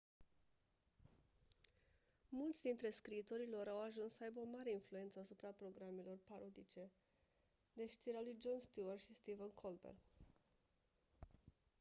[2.29, 6.91] mulți dintre scriitorii lor au ajuns să aibă o mare influență asupra programelor parodice
[7.73, 10.01] de știri ale lui jon stewart și stephen colbert